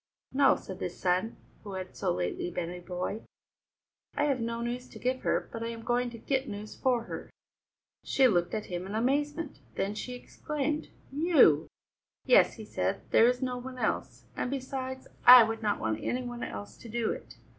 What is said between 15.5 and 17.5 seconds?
not want any one else to do it.